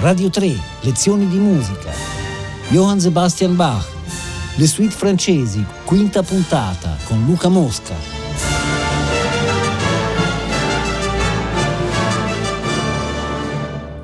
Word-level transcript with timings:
Radio 0.00 0.30
3, 0.30 0.58
lezioni 0.80 1.28
di 1.28 1.36
musica. 1.36 1.92
Johann 2.70 2.96
Sebastian 2.96 3.54
Bach, 3.54 3.86
le 4.56 4.66
suite 4.66 4.94
francesi, 4.94 5.62
quinta 5.84 6.22
puntata 6.22 6.96
con 7.04 7.22
Luca 7.26 7.48
Mosca. 7.48 7.94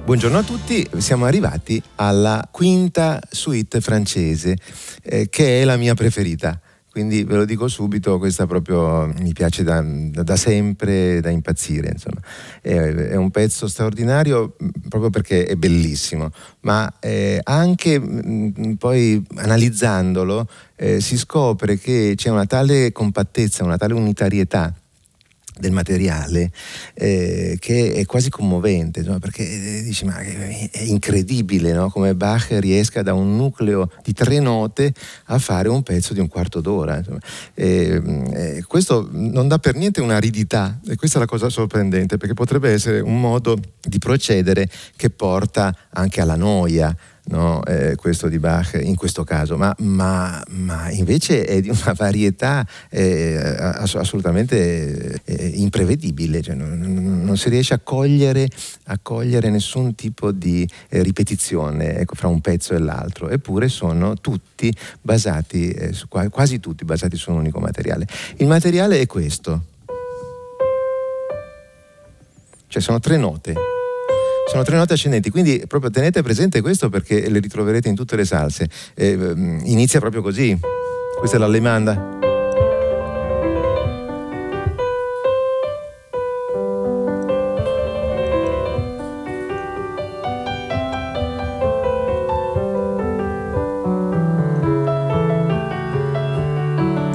Buongiorno 0.04 0.36
a 0.36 0.42
tutti, 0.42 0.86
siamo 0.98 1.24
arrivati 1.24 1.82
alla 1.94 2.46
quinta 2.50 3.18
suite 3.30 3.80
francese, 3.80 4.58
eh, 5.02 5.30
che 5.30 5.62
è 5.62 5.64
la 5.64 5.78
mia 5.78 5.94
preferita. 5.94 6.60
Quindi 6.96 7.24
ve 7.24 7.36
lo 7.36 7.44
dico 7.44 7.68
subito, 7.68 8.16
questa 8.16 8.46
proprio 8.46 9.12
mi 9.18 9.34
piace 9.34 9.62
da, 9.62 9.84
da 9.84 10.34
sempre, 10.34 11.20
da 11.20 11.28
impazzire. 11.28 11.94
È, 12.62 12.74
è, 12.74 13.16
un 13.16 13.30
pezzo 13.30 13.68
straordinario 13.68 14.56
proprio 14.88 15.10
perché 15.10 15.44
è 15.44 15.56
bellissimo, 15.56 16.30
ma 16.60 16.90
eh, 16.98 17.38
anche 17.42 17.98
mh, 17.98 18.76
poi 18.78 19.22
analizzandolo 19.34 20.48
eh, 20.74 21.02
si 21.02 21.18
scopre 21.18 21.78
che 21.78 22.14
c'è 22.16 22.30
una 22.30 22.46
tale 22.46 22.92
compattezza, 22.92 23.62
una 23.62 23.76
tale 23.76 23.92
unitarietà 23.92 24.74
del 25.58 25.72
materiale 25.72 26.50
eh, 26.94 27.56
che 27.58 27.94
è 27.94 28.04
quasi 28.04 28.30
commovente 28.30 29.00
insomma, 29.00 29.18
perché 29.18 29.42
eh, 29.78 29.82
dici 29.82 30.04
ma 30.04 30.18
è 30.18 30.82
incredibile 30.82 31.72
no? 31.72 31.90
come 31.90 32.14
Bach 32.14 32.48
riesca 32.60 33.02
da 33.02 33.14
un 33.14 33.36
nucleo 33.36 33.90
di 34.02 34.12
tre 34.12 34.38
note 34.38 34.92
a 35.26 35.38
fare 35.38 35.68
un 35.68 35.82
pezzo 35.82 36.12
di 36.12 36.20
un 36.20 36.28
quarto 36.28 36.60
d'ora 36.60 37.02
eh, 37.54 38.02
eh, 38.32 38.64
questo 38.66 39.08
non 39.10 39.48
dà 39.48 39.58
per 39.58 39.74
niente 39.76 40.00
un'aridità 40.00 40.78
e 40.86 40.96
questa 40.96 41.16
è 41.16 41.20
la 41.20 41.26
cosa 41.26 41.48
sorprendente 41.48 42.16
perché 42.16 42.34
potrebbe 42.34 42.70
essere 42.70 43.00
un 43.00 43.18
modo 43.20 43.58
di 43.80 43.98
procedere 43.98 44.68
che 44.96 45.10
porta 45.10 45.74
anche 45.90 46.20
alla 46.20 46.36
noia 46.36 46.94
no? 47.26 47.64
eh, 47.64 47.94
questo 47.96 48.28
di 48.28 48.38
Bach 48.38 48.78
in 48.80 48.94
questo 48.94 49.24
caso, 49.24 49.56
ma, 49.56 49.74
ma, 49.78 50.42
ma 50.50 50.90
invece 50.90 51.44
è 51.44 51.60
di 51.60 51.68
una 51.68 51.92
varietà 51.96 52.66
eh, 52.90 53.36
assolutamente 53.36 55.20
eh, 55.24 55.46
imprevedibile, 55.54 56.42
cioè 56.42 56.54
non, 56.54 56.78
non, 57.24 57.36
si 57.36 57.48
riesce 57.48 57.74
a 57.74 57.80
cogliere, 57.82 58.48
a 58.84 58.98
cogliere 59.00 59.50
nessun 59.50 59.94
tipo 59.94 60.32
di 60.32 60.68
eh, 60.88 61.02
ripetizione 61.02 61.98
ecco, 61.98 62.14
fra 62.14 62.28
un 62.28 62.40
pezzo 62.40 62.74
e 62.74 62.78
l'altro, 62.78 63.28
eppure 63.28 63.68
sono 63.68 64.14
tutti 64.16 64.72
basati, 65.00 65.70
eh, 65.70 65.92
su, 65.92 66.08
quasi 66.08 66.60
tutti 66.60 66.84
basati 66.84 67.16
su 67.16 67.30
un 67.30 67.38
unico 67.38 67.60
materiale. 67.60 68.06
Il 68.36 68.46
materiale 68.46 69.00
è 69.00 69.06
questo, 69.06 69.64
cioè 72.68 72.82
sono 72.82 73.00
tre 73.00 73.16
note 73.16 73.75
sono 74.46 74.62
tre 74.62 74.76
note 74.76 74.94
ascendenti, 74.94 75.30
quindi 75.30 75.62
proprio 75.66 75.90
tenete 75.90 76.22
presente 76.22 76.60
questo 76.60 76.88
perché 76.88 77.28
le 77.28 77.40
ritroverete 77.40 77.88
in 77.88 77.94
tutte 77.94 78.16
le 78.16 78.24
salse. 78.24 78.68
Eh, 78.94 79.12
inizia 79.64 80.00
proprio 80.00 80.22
così. 80.22 80.58
Questa 81.18 81.36
è 81.36 81.40
l'allemanda. 81.40 82.14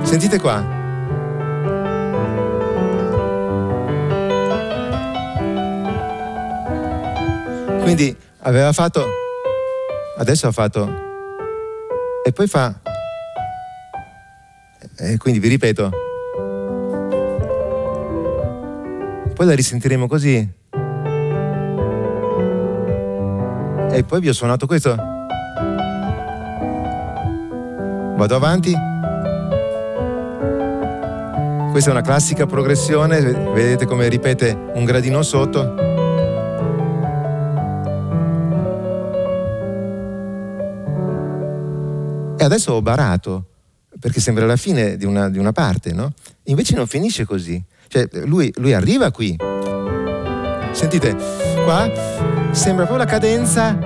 Sentite 0.03 0.39
qua. 0.39 0.80
Quindi 7.81 8.15
aveva 8.39 8.71
fatto, 8.71 9.05
adesso 10.17 10.47
ha 10.47 10.51
fatto, 10.51 10.89
e 12.23 12.31
poi 12.31 12.47
fa, 12.47 12.79
e 14.97 15.17
quindi 15.17 15.39
vi 15.39 15.47
ripeto, 15.49 15.89
poi 19.33 19.45
la 19.45 19.55
risentiremo 19.55 20.07
così. 20.07 20.59
E 23.93 24.03
poi 24.03 24.21
vi 24.21 24.29
ho 24.29 24.33
suonato 24.33 24.67
questo. 24.67 24.95
Vado 28.15 28.35
avanti. 28.35 28.73
Questa 31.71 31.89
è 31.89 31.93
una 31.93 32.01
classica 32.01 32.45
progressione, 32.45 33.19
vedete 33.53 33.85
come 33.85 34.07
ripete 34.07 34.55
un 34.73 34.85
gradino 34.85 35.23
sotto. 35.23 35.80
E 42.41 42.43
adesso 42.43 42.73
ho 42.73 42.81
barato, 42.81 43.49
perché 43.99 44.19
sembra 44.19 44.47
la 44.47 44.55
fine 44.55 44.97
di 44.97 45.05
una, 45.05 45.29
di 45.29 45.37
una 45.37 45.51
parte, 45.51 45.93
no? 45.93 46.11
Invece 46.45 46.73
non 46.73 46.87
finisce 46.87 47.23
così. 47.23 47.63
Cioè, 47.87 48.09
lui, 48.25 48.51
lui 48.55 48.73
arriva 48.73 49.11
qui. 49.11 49.37
Sentite, 50.71 51.15
qua 51.63 51.87
sembra 52.49 52.87
proprio 52.87 52.97
la 52.97 53.05
cadenza 53.05 53.77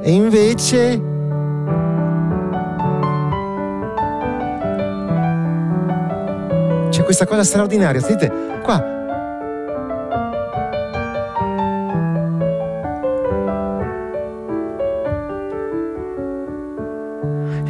e 0.00 0.12
invece 0.12 1.02
c'è 6.90 7.02
questa 7.02 7.26
cosa 7.26 7.42
straordinaria. 7.42 8.00
Sentite, 8.00 8.60
qua 8.62 8.93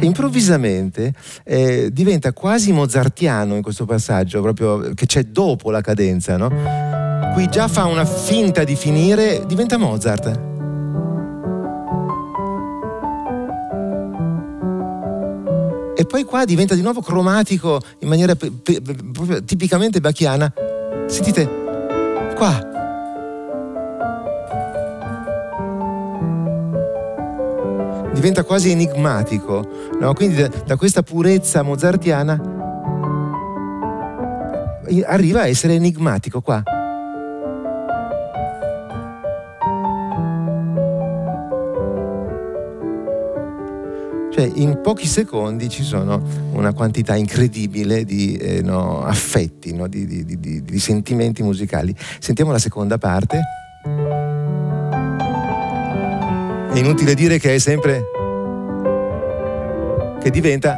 improvvisamente 0.05 1.13
eh, 1.43 1.89
diventa 1.91 2.31
quasi 2.33 2.71
mozartiano 2.71 3.55
in 3.55 3.61
questo 3.61 3.85
passaggio, 3.85 4.41
proprio 4.41 4.93
che 4.93 5.05
c'è 5.05 5.23
dopo 5.23 5.71
la 5.71 5.81
cadenza, 5.81 6.37
no? 6.37 6.49
Qui 7.33 7.49
già 7.49 7.67
fa 7.67 7.85
una 7.85 8.05
finta 8.05 8.63
di 8.63 8.75
finire, 8.75 9.43
diventa 9.45 9.77
Mozart. 9.77 10.53
E 15.97 16.05
poi 16.05 16.23
qua 16.23 16.45
diventa 16.45 16.75
di 16.75 16.81
nuovo 16.81 17.01
cromatico 17.01 17.81
in 17.99 18.07
maniera 18.07 18.35
pe- 18.35 18.51
pe- 18.51 18.81
proprio 18.81 19.43
tipicamente 19.43 19.99
bachiana. 19.99 20.51
Sentite, 21.07 21.49
qua 22.35 22.73
diventa 28.15 28.43
quasi 28.43 28.71
enigmatico, 28.71 29.67
no? 29.99 30.13
quindi 30.13 30.37
da, 30.37 30.47
da 30.65 30.77
questa 30.77 31.03
purezza 31.03 31.61
mozartiana 31.61 32.41
arriva 35.05 35.41
a 35.41 35.47
essere 35.47 35.73
enigmatico 35.73 36.41
qua. 36.41 36.63
Cioè, 44.31 44.51
in 44.55 44.81
pochi 44.81 45.07
secondi 45.07 45.69
ci 45.69 45.81
sono 45.81 46.21
una 46.51 46.73
quantità 46.73 47.15
incredibile 47.15 48.03
di 48.03 48.35
eh, 48.35 48.61
no, 48.61 49.05
affetti, 49.05 49.73
no, 49.73 49.87
di, 49.87 50.05
di, 50.05 50.25
di, 50.25 50.61
di 50.61 50.79
sentimenti 50.79 51.41
musicali. 51.41 51.95
Sentiamo 52.19 52.51
la 52.51 52.59
seconda 52.59 52.97
parte. 52.97 53.64
È 56.75 56.79
inutile 56.79 57.13
dire 57.13 57.37
che 57.37 57.55
è 57.55 57.57
sempre 57.57 58.11
che 60.21 60.29
diventa 60.29 60.75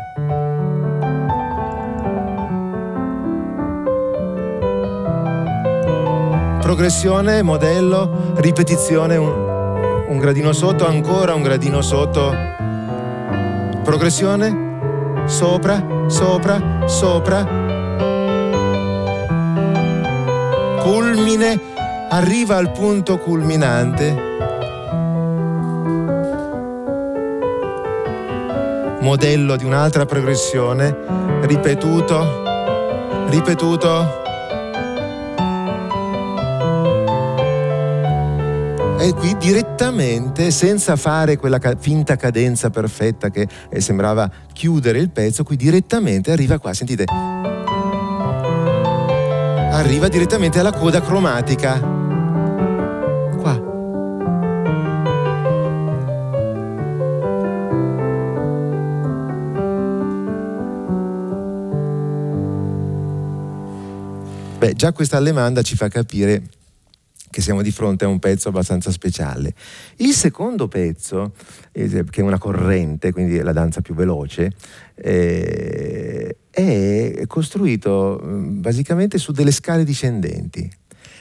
progressione, 6.62 7.42
modello, 7.42 8.36
ripetizione, 8.36 9.16
un, 9.16 10.06
un, 10.08 10.20
gradino 10.20 10.54
sotto, 10.54 10.86
ancora 10.86 11.34
un 11.34 11.42
gradino 11.42 11.82
sotto, 11.82 12.32
progressione, 13.84 15.26
sopra, 15.26 15.84
sopra, 16.06 16.84
sopra, 16.86 17.44
culmine, 20.80 21.60
arriva 22.10 22.58
al 22.58 22.72
punto 22.72 23.18
culminante 23.18 24.27
modello 29.08 29.56
di 29.56 29.64
un'altra 29.64 30.06
progressione, 30.06 30.94
ripetuto, 31.44 32.44
ripetuto. 33.30 34.26
E 39.00 39.14
qui 39.14 39.38
direttamente, 39.38 40.52
senza 40.52 40.98
fare 40.98 41.38
quella 41.38 41.58
finta 41.80 42.18
cadenza 42.18 42.70
perfetta 42.70 43.30
che 43.30 43.48
eh, 43.70 43.80
sembrava 43.80 44.30
chiudere 44.52 45.00
il 45.00 45.10
pezzo, 45.10 45.46
qui 45.46 45.56
direttamente 45.56 46.34
arriva 46.34 46.60
qua, 46.60 46.74
sentite. 46.74 47.06
Arriva 49.72 50.10
direttamente 50.10 50.60
alla 50.60 50.74
coda 50.74 51.00
cromatica. 51.00 51.97
Beh, 64.58 64.74
già 64.74 64.92
questa 64.92 65.18
allemanda 65.18 65.62
ci 65.62 65.76
fa 65.76 65.88
capire 65.88 66.42
che 67.30 67.42
siamo 67.42 67.62
di 67.62 67.70
fronte 67.72 68.06
a 68.06 68.08
un 68.08 68.18
pezzo 68.18 68.50
abbastanza 68.50 68.90
speciale. 68.90 69.54
Il 69.98 70.14
secondo 70.14 70.68
pezzo, 70.68 71.34
eh, 71.72 72.04
che 72.10 72.22
è 72.22 72.24
una 72.24 72.40
corrente, 72.40 73.12
quindi 73.12 73.40
la 73.40 73.52
danza 73.52 73.82
più 73.82 73.94
veloce, 73.94 74.52
eh, 74.96 76.38
è 76.50 77.24
costruito 77.28 78.20
mm, 78.24 78.60
basicamente 78.60 79.20
su 79.20 79.32
delle 79.32 79.52
scale 79.52 79.84
discendenti. 79.84 80.68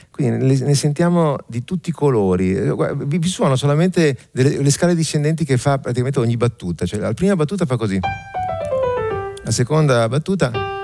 Quindi 0.09 0.63
ne 0.63 0.73
sentiamo 0.73 1.35
di 1.45 1.63
tutti 1.63 1.89
i 1.89 1.93
colori. 1.93 2.55
Eh, 2.55 2.95
vi 3.05 3.27
suono 3.27 3.55
solamente 3.55 4.17
delle, 4.31 4.63
le 4.63 4.71
scale 4.71 4.95
discendenti 4.95 5.45
che 5.45 5.57
fa 5.57 5.77
praticamente 5.77 6.17
ogni 6.17 6.37
battuta. 6.37 6.87
Cioè, 6.87 6.97
la 6.97 7.13
prima 7.13 7.35
battuta 7.35 7.67
fa 7.67 7.77
così, 7.77 7.99
la 9.43 9.51
seconda 9.51 10.09
battuta, 10.09 10.76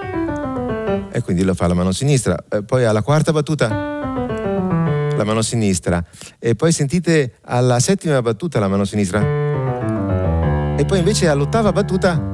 e 1.15 1.21
quindi 1.21 1.43
lo 1.43 1.53
fa 1.53 1.67
la 1.67 1.75
mano 1.75 1.91
sinistra. 1.91 2.35
Eh, 2.49 2.63
poi 2.63 2.85
alla 2.85 3.03
quarta 3.03 3.31
battuta, 3.31 3.69
la 3.69 5.23
mano 5.23 5.43
sinistra. 5.43 6.03
E 6.39 6.55
poi 6.55 6.71
sentite 6.71 7.35
alla 7.43 7.79
settima 7.79 8.19
battuta 8.23 8.59
la 8.59 8.67
mano 8.67 8.83
sinistra. 8.83 9.21
E 10.75 10.85
poi 10.85 10.97
invece 10.97 11.27
all'ottava 11.27 11.71
battuta 11.71 12.29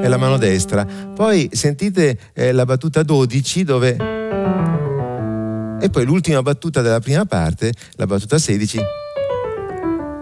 è 0.00 0.06
la 0.06 0.16
mano 0.16 0.36
destra. 0.36 0.86
Poi 0.86 1.50
sentite 1.52 2.18
eh, 2.34 2.52
la 2.52 2.64
battuta 2.64 3.02
12 3.02 3.64
dove 3.64 3.96
e 5.80 5.90
poi 5.90 6.04
l'ultima 6.04 6.40
battuta 6.40 6.82
della 6.82 7.00
prima 7.00 7.24
parte, 7.26 7.72
la 7.96 8.06
battuta 8.06 8.38
16, 8.38 8.78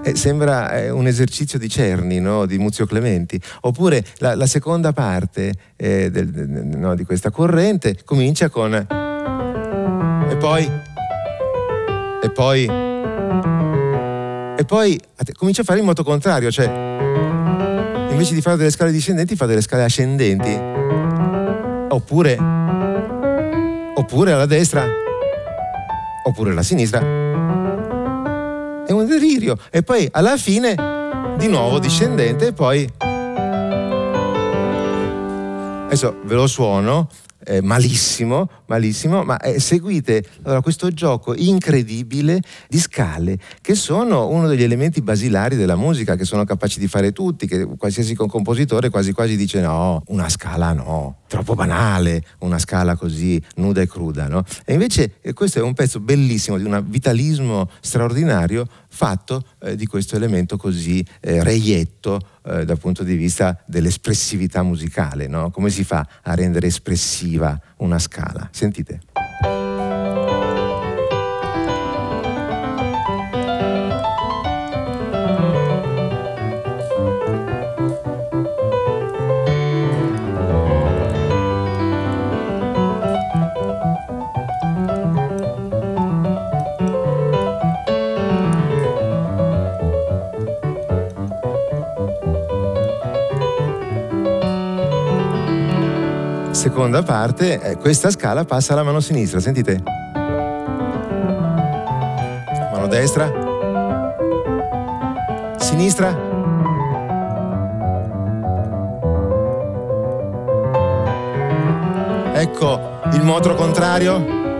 eh, 0.04 0.16
sembra 0.16 0.76
eh, 0.78 0.90
un 0.90 1.06
esercizio 1.06 1.58
di 1.58 1.68
Cerni, 1.68 2.20
no? 2.20 2.46
di 2.46 2.58
Muzio 2.58 2.86
Clementi. 2.86 3.40
Oppure 3.62 4.04
la, 4.18 4.34
la 4.34 4.46
seconda 4.46 4.92
parte 4.92 5.52
eh, 5.76 6.10
del, 6.10 6.28
no, 6.28 6.94
di 6.94 7.04
questa 7.04 7.30
corrente 7.30 7.98
comincia 8.04 8.48
con... 8.48 8.74
E 8.74 10.36
poi... 10.36 10.70
E 12.22 12.30
poi... 12.30 12.90
E 14.54 14.64
poi 14.64 15.00
comincia 15.34 15.62
a 15.62 15.64
fare 15.64 15.80
in 15.80 15.84
modo 15.84 16.04
contrario, 16.04 16.50
cioè 16.50 16.66
invece 18.10 18.34
di 18.34 18.42
fare 18.42 18.56
delle 18.58 18.70
scale 18.70 18.92
discendenti 18.92 19.34
fa 19.34 19.46
delle 19.46 19.62
scale 19.62 19.84
ascendenti. 19.84 20.52
Oppure... 21.88 22.60
Oppure 23.94 24.32
alla 24.32 24.46
destra 24.46 24.84
oppure 26.24 26.54
la 26.54 26.62
sinistra. 26.62 27.21
Delirio. 29.32 29.58
E 29.70 29.82
poi 29.82 30.08
alla 30.12 30.36
fine 30.36 30.74
di 31.36 31.48
nuovo 31.48 31.78
discendente 31.78 32.48
e 32.48 32.52
poi... 32.52 32.88
Adesso 35.86 36.20
ve 36.24 36.34
lo 36.34 36.46
suono 36.46 37.08
eh, 37.44 37.60
malissimo, 37.60 38.48
malissimo, 38.66 39.24
ma 39.24 39.38
eh, 39.38 39.60
seguite 39.60 40.24
allora, 40.42 40.60
questo 40.60 40.90
gioco 40.90 41.34
incredibile 41.34 42.40
di 42.68 42.78
scale 42.78 43.38
che 43.60 43.74
sono 43.74 44.28
uno 44.28 44.46
degli 44.46 44.62
elementi 44.62 45.02
basilari 45.02 45.56
della 45.56 45.76
musica 45.76 46.16
che 46.16 46.24
sono 46.24 46.44
capaci 46.44 46.78
di 46.78 46.88
fare 46.88 47.12
tutti, 47.12 47.46
che 47.46 47.66
qualsiasi 47.76 48.14
compositore 48.14 48.90
quasi 48.90 49.12
quasi 49.12 49.36
dice 49.36 49.60
no, 49.60 50.02
una 50.06 50.28
scala 50.28 50.72
no, 50.72 51.18
troppo 51.26 51.54
banale, 51.54 52.24
una 52.40 52.58
scala 52.58 52.96
così 52.96 53.42
nuda 53.56 53.80
e 53.80 53.86
cruda, 53.86 54.28
no? 54.28 54.44
E 54.64 54.74
invece 54.74 55.14
eh, 55.20 55.32
questo 55.32 55.58
è 55.58 55.62
un 55.62 55.74
pezzo 55.74 56.00
bellissimo 56.00 56.58
di 56.58 56.64
un 56.64 56.84
vitalismo 56.86 57.68
straordinario 57.80 58.66
fatto 58.88 59.42
eh, 59.62 59.76
di 59.76 59.86
questo 59.86 60.16
elemento 60.16 60.56
così 60.56 61.04
eh, 61.20 61.42
reietto 61.42 62.20
eh, 62.44 62.64
dal 62.64 62.78
punto 62.78 63.02
di 63.04 63.16
vista 63.16 63.58
dell'espressività 63.66 64.62
musicale, 64.62 65.26
no? 65.26 65.50
Come 65.50 65.70
si 65.70 65.84
fa 65.84 66.06
a 66.22 66.34
rendere 66.34 66.66
espressiva 66.66 67.58
una 67.76 67.98
scala? 67.98 68.48
Sentite. 68.50 69.00
Seconda 96.72 97.02
parte, 97.02 97.60
eh, 97.60 97.76
questa 97.76 98.10
scala 98.10 98.46
passa 98.46 98.72
alla 98.72 98.82
mano 98.82 98.98
sinistra, 98.98 99.40
sentite? 99.40 99.82
Mano 102.72 102.86
destra, 102.86 103.30
sinistra. 105.58 106.08
Ecco 112.32 112.80
il 113.12 113.22
moto 113.22 113.54
contrario. 113.54 114.51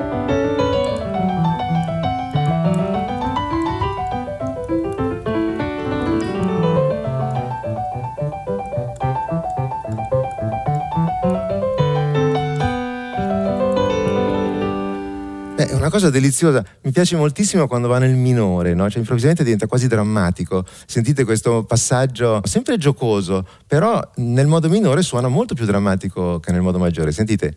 Cosa 15.91 16.11
deliziosa, 16.11 16.65
mi 16.83 16.93
piace 16.93 17.17
moltissimo 17.17 17.67
quando 17.67 17.89
va 17.89 17.99
nel 17.99 18.15
minore, 18.15 18.75
no? 18.75 18.89
cioè 18.89 18.99
improvvisamente 18.99 19.43
diventa 19.43 19.67
quasi 19.67 19.89
drammatico. 19.89 20.65
Sentite 20.87 21.25
questo 21.25 21.65
passaggio 21.65 22.41
sempre 22.45 22.77
giocoso, 22.79 23.47
però 23.67 24.01
nel 24.17 24.47
modo 24.47 24.69
minore 24.69 25.03
suona 25.03 25.29
molto 25.29 25.55
più 25.55 25.65
drammatico 25.65 26.41
che 26.41 26.53
nel 26.53 26.61
modo 26.61 26.79
maggiore. 26.79 27.11
Sentite. 27.13 27.57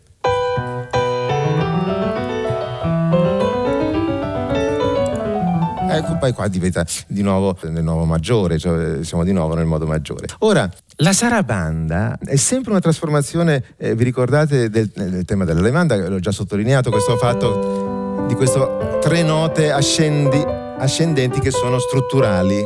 Ecco, 5.88 6.18
poi 6.18 6.32
qua 6.32 6.46
diventa 6.48 6.84
di 7.06 7.22
nuovo 7.22 7.56
nel 7.62 7.82
nuovo 7.82 8.04
maggiore, 8.04 8.58
cioè 8.58 9.02
siamo 9.02 9.24
di 9.24 9.32
nuovo 9.32 9.54
nel 9.54 9.64
modo 9.64 9.86
maggiore. 9.86 10.26
Ora, 10.40 10.70
la 10.96 11.12
sarabanda 11.12 12.18
è 12.22 12.36
sempre 12.36 12.72
una 12.72 12.80
trasformazione, 12.80 13.64
eh, 13.78 13.94
vi 13.94 14.04
ricordate 14.04 14.68
del, 14.68 14.90
del 14.94 15.24
tema 15.24 15.44
della 15.44 15.60
lemanda, 15.60 15.96
l'ho 16.08 16.20
già 16.20 16.32
sottolineato, 16.32 16.90
questo 16.90 17.16
fatto 17.16 17.85
di 18.26 18.34
queste 18.34 18.98
tre 19.00 19.22
note 19.22 19.70
ascendi, 19.70 20.42
ascendenti 20.78 21.40
che 21.40 21.50
sono 21.50 21.78
strutturali. 21.78 22.64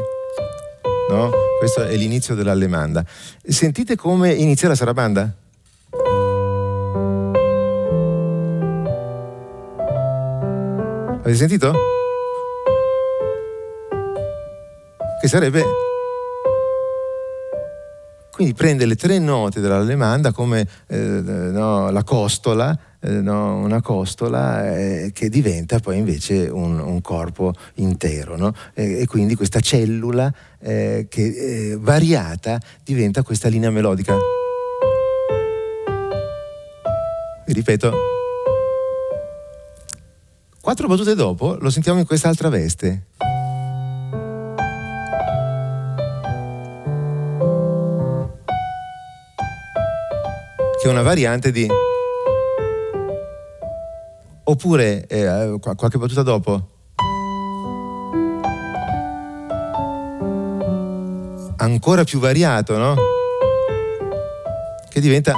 No? 1.10 1.30
Questo 1.58 1.84
è 1.84 1.94
l'inizio 1.96 2.34
dell'allemanda. 2.34 3.04
Sentite 3.42 3.96
come 3.96 4.32
inizia 4.32 4.68
la 4.68 4.74
sarabanda? 4.74 5.30
Avete 11.20 11.34
sentito? 11.34 11.72
Che 15.20 15.28
sarebbe... 15.28 15.89
Quindi 18.40 18.56
prende 18.56 18.86
le 18.86 18.96
tre 18.96 19.18
note 19.18 19.60
dell'allemanda 19.60 20.32
come 20.32 20.66
eh, 20.86 20.96
no, 20.96 21.90
la 21.90 22.02
costola, 22.02 22.74
eh, 22.98 23.20
no, 23.20 23.56
una 23.56 23.82
costola 23.82 24.74
eh, 24.74 25.10
che 25.12 25.28
diventa 25.28 25.78
poi 25.78 25.98
invece 25.98 26.48
un, 26.48 26.78
un 26.78 27.02
corpo 27.02 27.52
intero 27.74 28.38
no? 28.38 28.54
e, 28.72 29.00
e, 29.00 29.06
quindi 29.06 29.34
questa 29.34 29.60
cellula 29.60 30.32
eh, 30.58 31.04
che 31.10 31.22
eh, 31.22 31.76
variata 31.78 32.58
diventa 32.82 33.22
questa 33.22 33.48
linea 33.48 33.68
melodica. 33.68 34.16
Ripeto, 37.44 37.92
quattro 40.62 40.88
battute 40.88 41.14
dopo 41.14 41.58
lo 41.60 41.68
sentiamo 41.68 41.98
in 41.98 42.06
quest'altra 42.06 42.48
veste. 42.48 43.02
Che 50.80 50.88
è 50.88 50.90
una 50.90 51.02
variante 51.02 51.52
di 51.52 51.68
Oppure, 54.44 55.06
eh, 55.06 55.58
qualche 55.60 55.98
battuta 55.98 56.22
dopo, 56.22 56.66
ancora 61.58 62.02
più 62.02 62.18
variato, 62.18 62.76
no? 62.76 62.96
Che 64.88 65.00
diventa... 65.00 65.34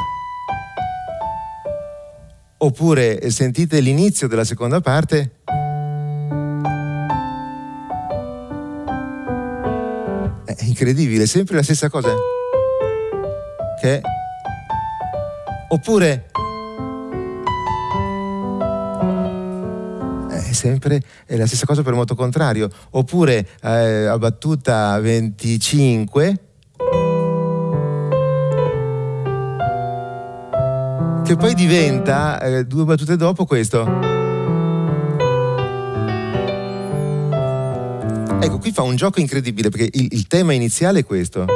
Oppure 2.59 3.19
eh, 3.19 3.31
sentite 3.31 3.81
l'inizio 3.81 4.29
della 4.29 4.45
seconda 4.45 4.81
parte. 4.81 5.41
È 10.45 10.65
incredibile, 10.65 11.27
sempre 11.27 11.57
la 11.57 11.63
stessa 11.63 11.91
cosa. 11.91 12.15
Che... 13.81 14.01
Oppure 15.73 16.27
sempre 20.53 21.03
è 21.27 21.37
la 21.37 21.47
stessa 21.47 21.67
cosa 21.67 21.83
per 21.83 21.95
moto 21.95 22.15
contrario. 22.15 22.71
Oppure 22.91 23.49
eh, 23.63 24.07
a 24.07 24.17
battuta 24.19 24.99
25 25.01 26.39
che 31.25 31.37
poi 31.37 31.55
diventa 31.55 32.41
eh, 32.41 32.65
due 32.65 32.85
battute 32.85 33.17
dopo 33.17 33.45
questo. 33.45 33.81
Ecco, 38.41 38.59
qui 38.59 38.73
fa 38.73 38.83
un 38.83 38.97
gioco 38.97 39.21
incredibile 39.21 39.69
perché 39.71 39.89
il, 39.99 40.09
il 40.11 40.27
tema 40.27 40.53
iniziale 40.53 41.01
è 41.01 41.05
questo. 41.05 41.47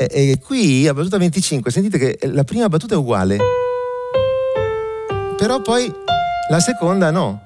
E, 0.00 0.30
e, 0.30 0.38
qui 0.38 0.88
a 0.88 0.94
battuta 0.94 1.18
25 1.18 1.70
sentite 1.70 1.98
che 1.98 2.18
la 2.28 2.42
prima 2.42 2.70
battuta 2.70 2.94
è 2.94 2.96
uguale, 2.96 3.36
però 5.36 5.60
poi 5.60 5.92
la 6.48 6.58
seconda 6.58 7.10
no. 7.10 7.44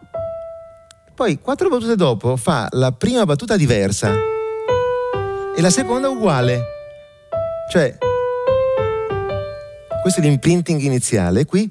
Poi 1.16 1.40
quattro 1.40 1.68
battute 1.68 1.96
dopo 1.96 2.36
fa 2.36 2.68
la 2.70 2.92
prima 2.92 3.24
battuta 3.24 3.56
diversa 3.56 4.12
e 5.56 5.60
la 5.60 5.70
seconda 5.70 6.08
uguale. 6.08 6.60
Cioè, 7.72 7.98
questo 10.00 10.20
è 10.20 10.22
l'imprinting 10.22 10.80
iniziale, 10.80 11.46
qui 11.46 11.66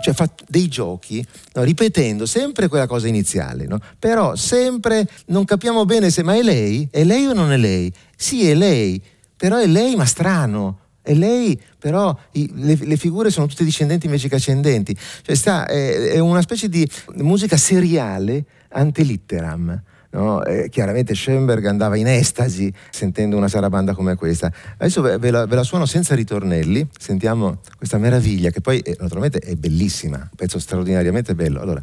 cioè 0.00 0.14
fa 0.14 0.28
dei 0.48 0.68
giochi 0.68 1.24
no, 1.54 1.62
ripetendo 1.62 2.26
sempre 2.26 2.68
quella 2.68 2.86
cosa 2.86 3.06
iniziale, 3.06 3.66
no? 3.66 3.78
però 3.98 4.34
sempre 4.34 5.08
non 5.26 5.44
capiamo 5.44 5.84
bene 5.84 6.10
se 6.10 6.22
ma 6.22 6.34
è 6.34 6.42
lei? 6.42 6.88
È 6.90 7.04
lei 7.04 7.26
o 7.26 7.32
non 7.32 7.52
è 7.52 7.56
lei? 7.56 7.92
Sì, 8.16 8.48
è 8.48 8.54
lei, 8.54 9.02
però 9.36 9.56
è 9.56 9.66
lei 9.66 9.96
ma 9.96 10.04
strano. 10.04 10.78
È 11.02 11.14
lei, 11.14 11.58
però 11.78 12.16
i, 12.32 12.50
le, 12.56 12.78
le, 12.78 12.96
figure 12.98 13.30
sono 13.30 13.46
tutte 13.46 13.64
discendenti 13.64 14.04
invece 14.04 14.28
che 14.28 14.34
ascendenti. 14.34 14.94
Cioè 15.22 15.34
sta, 15.34 15.66
è, 15.66 16.10
è 16.10 16.18
una 16.18 16.42
specie 16.42 16.68
di 16.68 16.88
musica 17.14 17.56
seriale 17.56 18.44
antelitteram. 18.68 19.82
No? 20.10 20.42
Chiaramente 20.70 21.14
Schoenberg 21.14 21.64
andava 21.66 21.96
in 21.96 22.08
estasi 22.08 22.72
sentendo 22.90 23.36
una 23.36 23.48
sarabanda 23.48 23.94
come 23.94 24.16
questa. 24.16 24.52
Adesso 24.76 25.02
ve, 25.02 25.18
ve, 25.18 25.30
la, 25.30 25.46
ve, 25.46 25.54
la, 25.54 25.62
suono 25.62 25.86
senza 25.86 26.14
ritornelli, 26.14 26.86
sentiamo 26.98 27.60
questa 27.76 27.98
meraviglia 27.98 28.50
che 28.50 28.60
poi 28.60 28.80
eh, 28.80 28.96
naturalmente 28.98 29.38
è 29.38 29.54
bellissima, 29.54 30.18
un 30.18 30.36
pezzo 30.36 30.58
straordinariamente 30.58 31.34
bello. 31.34 31.60
Allora. 31.60 31.82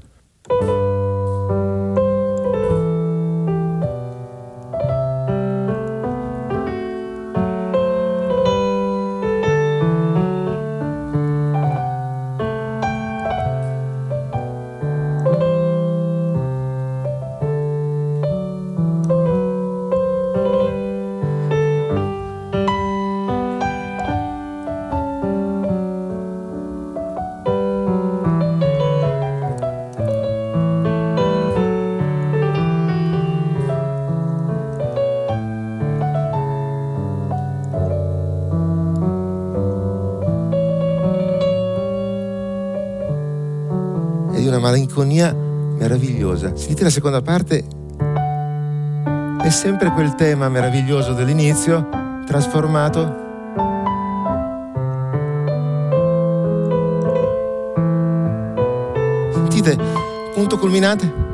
Malinconia 44.98 45.32
meravigliosa. 45.34 46.56
Sentite 46.56 46.84
la 46.84 46.90
seconda 46.90 47.22
parte? 47.22 47.64
È 49.42 49.50
sempre 49.50 49.92
quel 49.92 50.16
tema 50.16 50.50
meraviglioso 50.50 51.14
dell'inizio, 51.14 51.88
trasformato. 52.26 53.26
Sentite, 59.34 59.78
punto 60.34 60.58
culminante. 60.58 61.27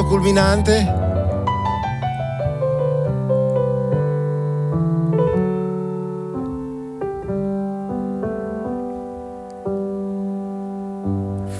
Punto 0.00 0.04
culminante? 0.06 1.08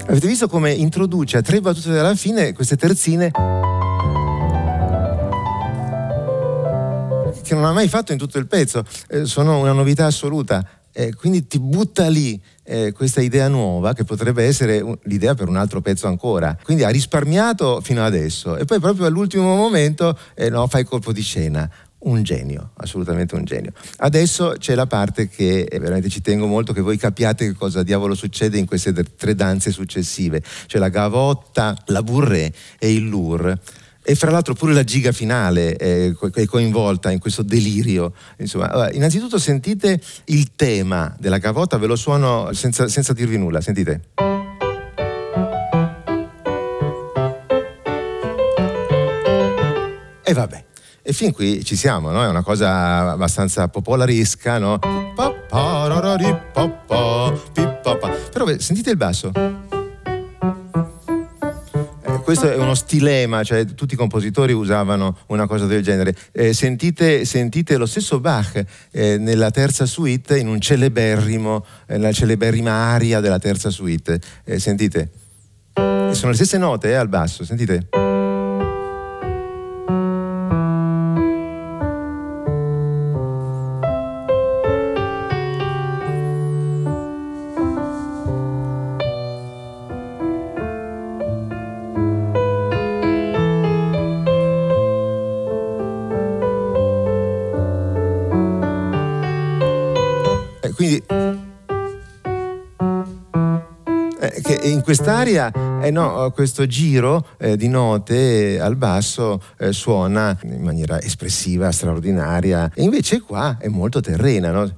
Avete 0.07 0.27
visto 0.27 0.47
come 0.47 0.71
introduce 0.71 1.37
a 1.37 1.41
tre 1.41 1.61
battute 1.61 1.91
dalla 1.91 2.15
fine 2.15 2.53
queste 2.53 2.75
terzine? 2.75 3.31
Che 7.43 7.55
non 7.55 7.65
ha 7.65 7.71
mai 7.71 7.87
fatto 7.87 8.11
in 8.11 8.17
tutto 8.17 8.37
il 8.37 8.47
pezzo, 8.47 8.83
eh, 9.09 9.25
sono 9.25 9.59
una 9.59 9.73
novità 9.73 10.05
assoluta. 10.05 10.80
Eh, 10.93 11.13
quindi 11.15 11.47
ti 11.47 11.59
butta 11.59 12.07
lì 12.07 12.39
eh, 12.63 12.91
questa 12.91 13.21
idea 13.21 13.47
nuova 13.47 13.93
che 13.93 14.03
potrebbe 14.03 14.43
essere 14.43 14.83
l'idea 15.03 15.35
per 15.35 15.47
un 15.47 15.55
altro 15.55 15.81
pezzo 15.81 16.07
ancora. 16.07 16.57
Quindi 16.63 16.83
ha 16.83 16.89
risparmiato 16.89 17.81
fino 17.81 18.03
adesso 18.03 18.57
e 18.57 18.65
poi 18.65 18.79
proprio 18.79 19.05
all'ultimo 19.05 19.55
momento 19.55 20.17
eh, 20.35 20.49
no, 20.49 20.67
fai 20.67 20.83
colpo 20.83 21.11
di 21.11 21.21
scena 21.21 21.69
un 22.03 22.23
genio, 22.23 22.71
assolutamente 22.75 23.35
un 23.35 23.43
genio. 23.43 23.73
Adesso 23.97 24.55
c'è 24.57 24.73
la 24.73 24.87
parte 24.87 25.27
che 25.27 25.61
eh, 25.61 25.79
veramente 25.79 26.09
ci 26.09 26.21
tengo 26.21 26.47
molto 26.47 26.73
che 26.73 26.81
voi 26.81 26.97
capiate 26.97 27.45
che 27.45 27.53
cosa 27.53 27.83
diavolo 27.83 28.15
succede 28.15 28.57
in 28.57 28.65
queste 28.65 28.93
tre 28.93 29.35
danze 29.35 29.71
successive, 29.71 30.41
cioè 30.65 30.79
la 30.79 30.89
gavotta, 30.89 31.77
la 31.87 32.01
burré 32.01 32.51
e 32.79 32.93
il 32.93 33.07
lur. 33.07 33.59
E 34.11 34.15
fra 34.15 34.29
l'altro 34.29 34.53
pure 34.55 34.73
la 34.73 34.83
giga 34.83 35.13
finale 35.13 35.77
è 35.77 36.13
coinvolta 36.45 37.11
in 37.11 37.19
questo 37.19 37.43
delirio. 37.43 38.11
Insomma, 38.39 38.69
allora, 38.69 38.91
innanzitutto 38.91 39.39
sentite 39.39 40.01
il 40.25 40.51
tema 40.53 41.15
della 41.17 41.37
gavotta, 41.37 41.77
ve 41.77 41.87
lo 41.87 41.95
suono 41.95 42.51
senza, 42.51 42.89
senza 42.89 43.13
dirvi 43.13 43.37
nulla, 43.37 43.61
sentite. 43.61 44.01
E 50.25 50.33
vabbè, 50.33 50.65
e 51.03 51.13
fin 51.13 51.31
qui 51.31 51.63
ci 51.63 51.77
siamo, 51.77 52.11
no? 52.11 52.21
È 52.21 52.27
una 52.27 52.43
cosa 52.43 53.11
abbastanza 53.11 53.69
popolaresca, 53.69 54.57
no? 54.57 54.77
Però 58.33 58.59
sentite 58.59 58.89
il 58.89 58.97
basso. 58.97 59.60
Eh, 62.21 62.23
questo 62.23 62.51
è 62.51 62.55
uno 62.55 62.75
stilema, 62.75 63.43
cioè 63.43 63.65
tutti 63.65 63.95
i 63.95 63.97
compositori 63.97 64.53
usavano 64.53 65.17
una 65.27 65.47
cosa 65.47 65.65
del 65.65 65.81
genere. 65.81 66.15
Eh, 66.31 66.53
sentite, 66.53 67.25
sentite, 67.25 67.77
lo 67.77 67.85
stesso 67.85 68.19
Bach 68.19 68.63
eh, 68.91 69.17
nella 69.17 69.49
terza 69.49 69.85
suite, 69.85 70.37
in 70.37 70.47
un 70.47 70.61
celeberrimo, 70.61 71.65
eh, 71.87 71.97
nella 71.97 72.11
celeberrima 72.11 72.71
aria 72.71 73.19
della 73.19 73.39
terza 73.39 73.69
suite. 73.69 74.19
Eh, 74.45 74.59
sentite? 74.59 75.09
sono 75.73 76.31
le 76.31 76.35
stesse 76.35 76.57
note 76.57 76.89
eh, 76.89 76.95
al 76.95 77.07
basso, 77.07 77.43
sentite? 77.45 78.00
Quindi 100.81 101.03
eh, 104.19 104.41
che 104.41 104.59
in 104.63 104.81
quest'aria 104.81 105.51
eh 105.79 105.91
no, 105.91 106.31
questo 106.31 106.65
giro 106.65 107.27
eh, 107.37 107.55
di 107.55 107.67
note 107.67 108.59
al 108.59 108.75
basso 108.77 109.39
eh, 109.59 109.73
suona 109.73 110.35
in 110.41 110.63
maniera 110.63 110.99
espressiva, 110.99 111.71
straordinaria, 111.71 112.71
e 112.73 112.81
invece 112.81 113.21
qua 113.21 113.57
è 113.59 113.67
molto 113.67 113.99
terrena. 113.99 114.49
No? 114.49 114.71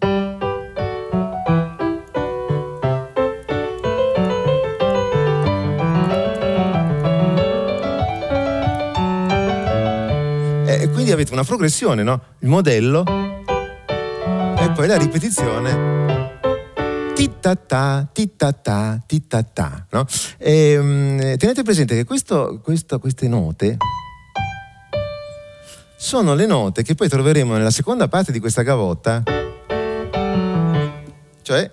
Quindi 10.91 11.11
avete 11.11 11.33
una 11.33 11.43
progressione, 11.43 12.01
no? 12.01 12.21
Il 12.39 12.47
modello 12.47 13.22
poi 14.73 14.87
la 14.87 14.97
ripetizione 14.97 16.39
titata, 17.13 18.09
titata, 18.11 19.03
titata, 19.05 19.85
no? 19.91 20.05
E, 20.37 20.77
um, 20.77 21.37
tenete 21.37 21.61
presente 21.61 21.95
che 21.95 22.05
questo, 22.05 22.59
questo, 22.63 22.97
queste 22.99 23.27
note 23.27 23.77
sono 25.95 26.33
le 26.33 26.47
note 26.47 26.81
che 26.81 26.95
poi 26.95 27.07
troveremo 27.07 27.53
nella 27.53 27.69
seconda 27.69 28.07
parte 28.07 28.31
di 28.31 28.39
questa 28.39 28.63
gavotta, 28.63 29.21
cioè 31.43 31.71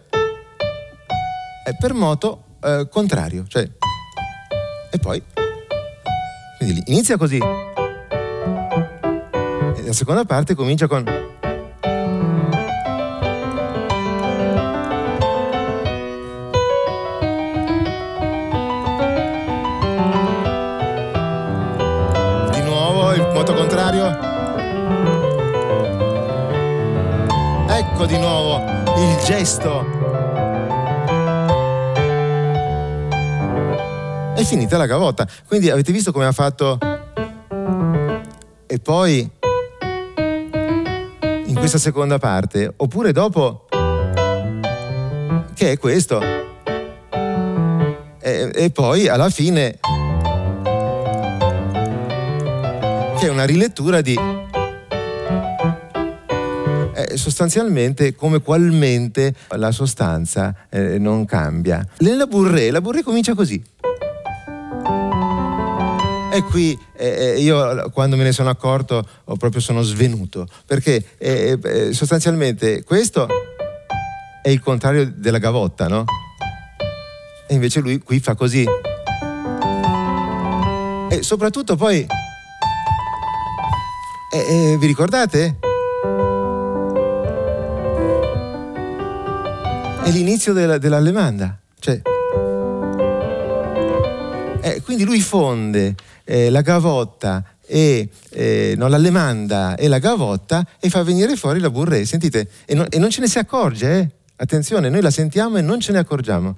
è 1.64 1.76
per 1.78 1.94
moto 1.94 2.44
eh, 2.62 2.86
contrario, 2.90 3.44
cioè 3.48 3.66
e 4.90 4.98
poi 4.98 5.22
quindi 6.58 6.82
inizia 6.86 7.16
così. 7.16 7.38
E 9.76 9.82
la 9.84 9.92
seconda 9.92 10.24
parte 10.24 10.54
comincia 10.54 10.86
con 10.86 11.19
di 28.10 28.18
nuovo 28.18 28.56
il 28.96 29.22
gesto. 29.24 29.86
È 34.34 34.42
finita 34.42 34.76
la 34.76 34.86
gavotta. 34.86 35.28
Quindi 35.46 35.70
avete 35.70 35.92
visto 35.92 36.10
come 36.10 36.26
ha 36.26 36.32
fatto? 36.32 36.76
E 38.66 38.78
poi 38.80 39.30
in 41.46 41.54
questa 41.54 41.78
seconda 41.78 42.18
parte, 42.18 42.72
oppure 42.76 43.12
dopo, 43.12 43.68
che 45.54 45.70
è 45.70 45.78
questo. 45.78 46.20
E, 48.20 48.50
e 48.52 48.70
poi 48.72 49.06
alla 49.06 49.30
fine, 49.30 49.78
che 53.18 53.26
è 53.26 53.28
una 53.28 53.44
rilettura 53.44 54.00
di 54.00 54.18
sostanzialmente 57.16 58.14
come 58.14 58.40
qualmente 58.40 59.34
la 59.50 59.72
sostanza 59.72 60.54
eh, 60.68 60.98
non 60.98 61.24
cambia. 61.24 61.86
Nella 61.98 62.26
burré, 62.26 62.70
la 62.70 62.80
burré 62.80 63.02
comincia 63.02 63.34
così. 63.34 63.62
E 66.32 66.42
qui 66.44 66.78
eh, 66.96 67.06
eh, 67.06 67.40
io 67.40 67.90
quando 67.90 68.16
me 68.16 68.22
ne 68.22 68.32
sono 68.32 68.50
accorto 68.50 69.04
ho 69.24 69.36
proprio 69.36 69.60
sono 69.60 69.82
svenuto, 69.82 70.46
perché 70.64 71.04
eh, 71.18 71.58
eh, 71.60 71.92
sostanzialmente 71.92 72.84
questo 72.84 73.26
è 74.42 74.48
il 74.48 74.60
contrario 74.60 75.12
della 75.14 75.38
gavotta, 75.38 75.88
no? 75.88 76.04
E 77.48 77.54
invece 77.54 77.80
lui 77.80 77.98
qui 77.98 78.20
fa 78.20 78.34
così. 78.34 78.64
E 81.10 81.22
soprattutto 81.22 81.74
poi... 81.74 82.06
Eh, 84.32 84.76
vi 84.78 84.86
ricordate? 84.86 85.58
È 90.02 90.10
l'inizio 90.10 90.52
della, 90.52 90.78
dell'allemanda. 90.78 91.58
Cioè, 91.78 92.00
eh, 94.62 94.82
quindi 94.82 95.04
lui 95.04 95.20
fonde 95.20 95.94
eh, 96.24 96.50
la 96.50 96.60
gavotta 96.60 97.44
e 97.66 98.08
eh, 98.30 98.74
no, 98.76 98.88
l'allemanda 98.88 99.76
e 99.76 99.88
la 99.88 99.98
gavotta 99.98 100.66
e 100.80 100.90
fa 100.90 101.02
venire 101.02 101.36
fuori 101.36 101.60
la 101.60 101.70
burré. 101.70 102.04
Sentite, 102.04 102.48
e, 102.64 102.74
no, 102.74 102.86
e 102.88 102.98
non 102.98 103.10
ce 103.10 103.20
ne 103.20 103.28
si 103.28 103.38
accorge, 103.38 103.98
eh? 103.98 104.08
Attenzione, 104.36 104.88
noi 104.88 105.02
la 105.02 105.10
sentiamo 105.10 105.58
e 105.58 105.60
non 105.60 105.80
ce 105.80 105.92
ne 105.92 105.98
accorgiamo. 105.98 106.56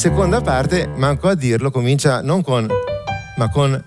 Seconda 0.00 0.40
parte, 0.40 0.88
manco 0.96 1.28
a 1.28 1.34
dirlo, 1.34 1.70
comincia 1.70 2.22
non 2.22 2.40
con, 2.42 2.66
ma 3.36 3.50
con 3.50 3.82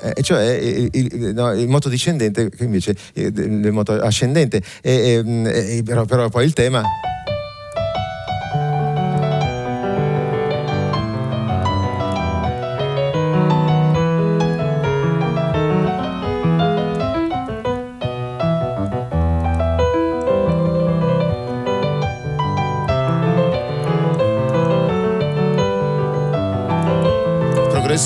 eh, 0.00 0.22
cioè 0.22 0.44
il, 0.44 0.88
il, 0.92 1.32
no, 1.34 1.52
il, 1.52 1.66
moto 1.66 1.88
discendente 1.88 2.48
che 2.50 2.62
invece 2.62 2.94
è 3.12 3.22
il 3.22 3.72
moto 3.72 3.94
ascendente, 3.94 4.62
e, 4.82 5.24
e, 5.24 5.82
però, 5.82 6.04
però 6.04 6.28
poi 6.28 6.44
il 6.44 6.52
tema 6.52 6.84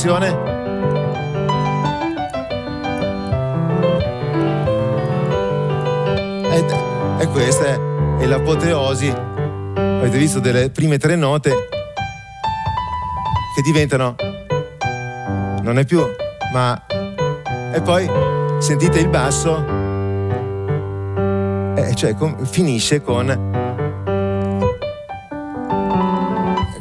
trasmissione. 0.01 0.29
Ed, 6.53 6.75
e 7.19 7.27
questa 7.29 7.65
è, 7.67 7.79
è 8.19 8.27
l'apoteosi, 8.27 9.13
avete 9.75 10.19
visto, 10.19 10.41
delle 10.41 10.71
prime 10.71 10.97
tre 10.99 11.17
note 11.17 11.51
che 13.55 13.63
diventano, 13.63 14.15
non 15.63 15.79
è 15.79 15.85
più, 15.85 16.03
ma... 16.53 16.83
E 17.73 17.81
poi 17.83 18.11
sentite 18.59 18.99
il 18.99 19.09
basso, 19.09 19.65
e 21.77 21.95
cioè 21.95 22.15
com, 22.15 22.45
finisce 22.45 23.01
con 23.01 23.50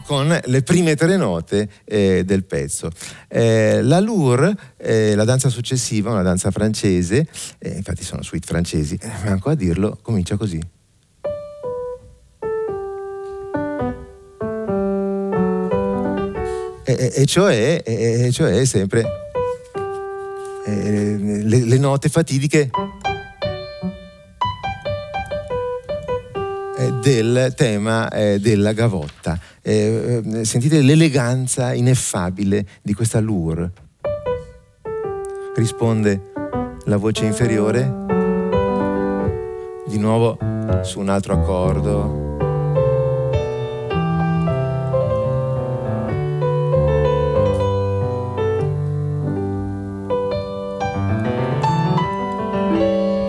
con 0.10 0.36
le 0.44 0.64
prime 0.64 0.96
tre 0.96 1.18
note 1.18 1.70
eh, 1.86 2.24
del 2.26 2.44
pezzo. 2.44 2.90
Eh, 3.28 3.84
la 3.84 4.00
Lour, 4.00 4.52
eh, 4.78 5.14
la 5.14 5.24
danza 5.24 5.50
successiva, 5.50 6.10
una 6.10 6.24
danza 6.24 6.50
francese, 6.50 7.28
eh, 7.60 7.70
infatti 7.76 8.04
sono 8.04 8.24
suite 8.24 8.48
francesi, 8.48 8.98
eh, 9.00 9.12
manco 9.26 9.52
a 9.52 9.54
dirlo, 9.54 10.00
comincia 10.02 10.36
così. 10.36 10.60
E, 16.86 17.26
cioè, 17.28 17.84
e, 17.86 18.32
cioè 18.32 18.66
sempre 18.66 19.06
eh, 20.66 21.18
le, 21.44 21.66
le 21.66 21.78
note 21.78 22.10
fatidiche 22.10 22.72
del 27.04 27.54
tema 27.56 28.10
della 28.40 28.74
gavotta. 28.74 29.40
Eh, 29.70 30.24
eh, 30.26 30.46
sentite 30.46 30.82
l'eleganza 30.82 31.76
ineffabile 31.76 32.66
di 32.82 32.96
questa 32.96 33.20
lure. 33.20 33.72
Risponde 35.54 36.32
la 36.86 36.98
voce 36.98 37.26
inferiore, 37.26 37.84
di 39.86 40.00
nuovo 40.00 40.40
su 40.82 41.00
un 41.00 41.10
altro 41.10 41.34
accordo. 41.34 42.28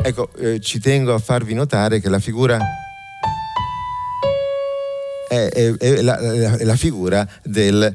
Ecco, 0.02 0.30
eh, 0.38 0.58
ci 0.60 0.80
tengo 0.80 1.12
a 1.12 1.18
farvi 1.18 1.52
notare 1.52 2.00
che 2.00 2.08
la 2.08 2.18
figura 2.18 2.58
è, 5.30 5.48
è, 5.48 5.76
è, 5.76 6.02
la, 6.02 6.18
è 6.18 6.64
la 6.64 6.74
figura 6.74 7.24
del... 7.44 7.92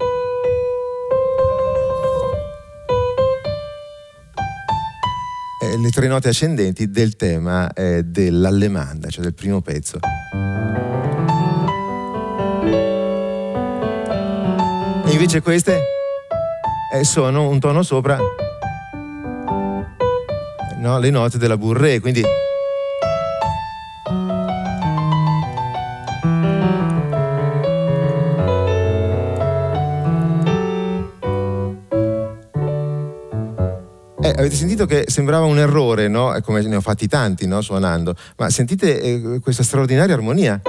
Eh, 5.61 5.77
le 5.77 5.89
tre 5.89 6.07
note 6.07 6.29
ascendenti 6.29 6.89
del 6.89 7.17
tema 7.17 7.73
eh, 7.73 8.03
dell'allemanda, 8.03 9.09
cioè 9.09 9.23
del 9.23 9.33
primo 9.33 9.59
pezzo. 9.59 9.99
E 15.05 15.11
invece 15.11 15.41
queste 15.41 15.81
eh, 16.93 17.03
sono 17.03 17.49
un 17.49 17.59
tono 17.59 17.83
sopra 17.83 18.17
no, 20.77 20.99
le 20.99 21.09
note 21.09 21.37
della 21.37 21.57
bourrée, 21.57 21.99
quindi... 21.99 22.23
avete 34.45 34.55
sentito 34.55 34.85
che 34.85 35.05
sembrava 35.07 35.45
un 35.45 35.57
errore, 35.57 36.07
no? 36.07 36.37
Come 36.43 36.61
ne 36.61 36.75
ho 36.75 36.81
fatti 36.81 37.07
tanti, 37.07 37.47
no? 37.47 37.61
Suonando. 37.61 38.15
Ma 38.37 38.49
sentite 38.49 39.01
eh, 39.01 39.39
questa 39.41 39.63
straordinaria 39.63 40.13
armonia. 40.13 40.61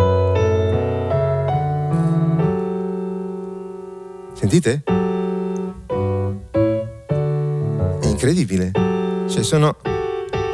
Sentite? 4.33 4.83
È 8.01 8.07
incredibile. 8.07 8.71
Cioè 9.29 9.43
sono 9.43 9.77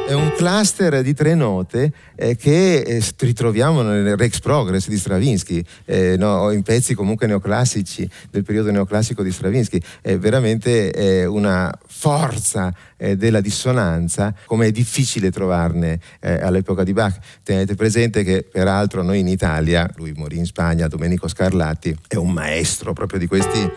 è 0.05 0.13
un 0.13 0.33
cluster 0.35 1.01
di 1.01 1.13
tre 1.13 1.33
note 1.33 1.91
eh, 2.15 2.35
che 2.35 2.79
eh, 2.79 3.01
ritroviamo 3.19 3.81
nel 3.81 4.17
Rex 4.17 4.39
Progress 4.39 4.87
di 4.87 4.97
Stravinsky, 4.97 5.63
eh, 5.85 6.17
no, 6.17 6.51
in 6.51 6.61
pezzi 6.61 6.93
comunque 6.93 7.25
neoclassici 7.25 8.09
del 8.29 8.43
periodo 8.43 8.71
neoclassico 8.71 9.23
di 9.23 9.31
Stravinsky. 9.31 9.81
È 10.01 10.17
veramente 10.17 11.25
una 11.27 11.73
forza 11.87 12.73
eh, 12.97 13.15
della 13.15 13.41
dissonanza, 13.41 14.33
come 14.45 14.67
è 14.67 14.71
difficile 14.71 15.31
trovarne 15.31 15.99
eh, 16.19 16.33
all'epoca 16.33 16.83
di 16.83 16.93
Bach. 16.93 17.17
Tenete 17.43 17.75
presente 17.75 18.23
che 18.23 18.45
peraltro 18.49 19.03
noi 19.03 19.19
in 19.19 19.27
Italia, 19.27 19.89
lui 19.95 20.11
morì 20.15 20.37
in 20.37 20.45
Spagna, 20.45 20.87
Domenico 20.87 21.27
Scarlatti, 21.27 21.95
è 22.07 22.15
un 22.15 22.31
maestro 22.31 22.93
proprio 22.93 23.19
di 23.19 23.27
questi, 23.27 23.69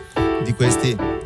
di 0.43 0.53
questi 0.53 1.16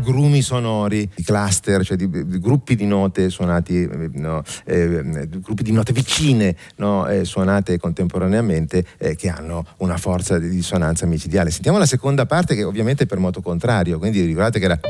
grumi 0.00 0.42
sonori, 0.42 1.08
di 1.14 1.22
cluster, 1.22 1.84
cioè 1.84 1.96
di, 1.96 2.08
di 2.08 2.38
gruppi 2.38 2.74
di 2.74 2.86
note 2.86 3.28
suonati, 3.28 3.88
no, 4.14 4.42
eh, 4.64 5.28
gruppi 5.40 5.62
di 5.62 5.72
note 5.72 5.92
vicine 5.92 6.56
no, 6.76 7.06
eh, 7.06 7.24
suonate 7.24 7.78
contemporaneamente 7.78 8.84
eh, 8.98 9.16
che 9.16 9.28
hanno 9.28 9.64
una 9.78 9.96
forza 9.96 10.38
di 10.38 10.48
dissonanza 10.48 11.06
micidiale. 11.06 11.50
Sentiamo 11.50 11.78
la 11.78 11.86
seconda 11.86 12.26
parte 12.26 12.54
che 12.54 12.64
ovviamente 12.64 13.04
è 13.04 13.06
per 13.06 13.18
moto 13.18 13.40
contrario, 13.40 13.98
quindi 13.98 14.22
ricordate 14.24 14.58
che 14.58 14.64
era 14.64 14.80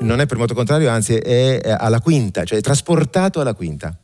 non 0.00 0.20
è 0.20 0.26
per 0.26 0.38
moto 0.38 0.54
contrario, 0.54 0.88
anzi 0.88 1.16
è 1.16 1.60
alla 1.78 2.00
quinta, 2.00 2.44
cioè 2.44 2.58
è 2.58 2.62
trasportato 2.62 3.40
alla 3.40 3.52
quinta. 3.52 3.99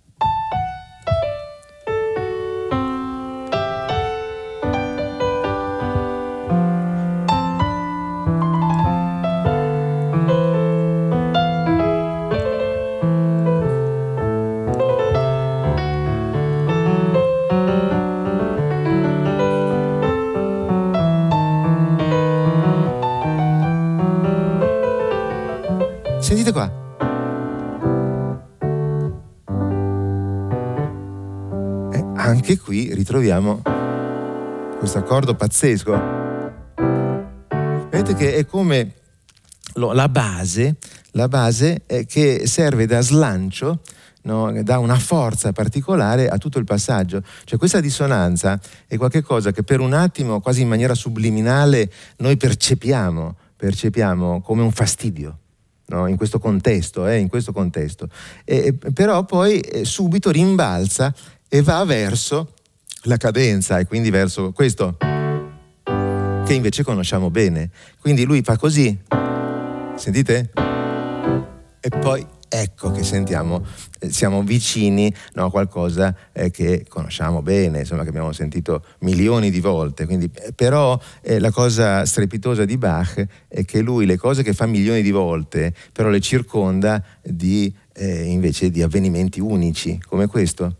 Ritroviamo 33.07 33.63
questo 34.79 34.99
accordo 34.99 35.37
pazzesco. 35.37 35.93
Vedete 37.89 38.15
che 38.17 38.35
è 38.35 38.45
come 38.45 38.95
la 39.75 40.09
base, 40.09 40.75
la 41.13 41.29
base 41.29 41.85
che 42.09 42.49
serve 42.49 42.87
da 42.87 43.01
slancio 43.01 43.81
No, 44.23 44.51
dà 44.65 44.79
una 44.81 44.99
forza 44.99 45.53
particolare 45.53 46.27
a 46.27 46.37
tutto 46.37 46.59
il 46.59 46.65
passaggio. 46.65 47.23
Cioè 47.45 47.61
questa 47.61 47.79
dissonanza 47.79 48.61
è 48.89 48.97
qualcosa 48.97 49.53
che 49.53 49.63
per 49.63 49.79
un 49.79 49.93
attimo, 49.93 50.41
quasi 50.41 50.63
in 50.63 50.69
maniera 50.69 50.95
subliminale, 50.95 51.89
noi 52.17 52.37
percepiamo, 52.37 53.37
percepiamo 53.55 54.41
come 54.41 54.63
un 54.63 54.73
fastidio. 54.73 55.39
No? 55.87 56.09
In 56.09 56.17
questo 56.17 56.41
contesto, 56.41 57.07
eh, 57.07 57.19
in 57.19 57.29
questo 57.29 57.53
contesto. 57.53 58.09
E, 58.45 58.75
però 58.93 59.25
poi 59.25 59.61
eh, 59.61 59.85
subito 59.85 60.33
rimbalza 60.33 61.15
e 61.49 61.63
va 61.63 61.85
verso 61.85 62.55
la 63.07 63.17
cadenza 63.17 63.79
e 63.79 63.87
quindi 63.87 64.11
verso 64.11 64.53
questo 64.53 64.97
che 66.47 66.55
invece 66.55 66.85
conosciamo 66.85 67.31
bene. 67.31 67.71
Quindi 68.01 68.25
lui 68.25 68.43
fa 68.43 68.57
così, 68.57 68.97
sentite? 69.97 70.51
E 71.81 71.89
poi 71.89 72.25
ecco 72.49 72.93
che 72.93 73.03
sentiamo, 73.03 73.65
eh, 73.99 74.11
siamo 74.11 74.43
vicini 74.43 75.13
no, 75.35 75.47
a 75.47 75.51
qualcosa 75.51 76.15
eh, 76.33 76.51
che 76.51 76.85
conosciamo 76.89 77.43
bene, 77.43 77.81
insomma 77.81 78.03
che 78.05 78.11
abbiamo 78.11 78.33
sentito 78.33 78.85
milioni 79.01 79.51
di 79.51 79.61
volte. 79.61 80.07
Quindi, 80.07 80.31
eh, 80.35 80.53
però 80.53 80.99
eh, 81.23 81.41
la 81.41 81.51
cosa 81.51 82.05
strepitosa 82.05 82.65
di 82.65 82.77
Bach 82.77 83.25
è 83.49 83.65
che 83.65 83.81
lui 83.81 84.07
le 84.07 84.17
cose 84.17 84.45
che 84.45 84.53
fa 84.53 84.67
milioni 84.67 85.03
di 85.03 85.11
volte, 85.11 85.75
però 85.93 86.09
le 86.09 86.21
circonda 86.21 87.03
di, 87.23 87.75
eh, 87.93 88.23
invece 88.25 88.71
di 88.71 88.83
avvenimenti 88.83 89.41
unici, 89.41 90.01
come 90.07 90.27
questo. 90.29 90.77